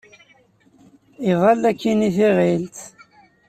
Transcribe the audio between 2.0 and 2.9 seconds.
i tiɣilt.